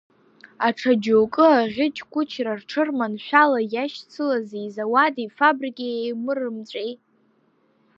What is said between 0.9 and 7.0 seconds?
џьоукы аӷьыч-қәычра рҽырманшәала иашьцылази зауади-фабрикеи еимырымҵәеи.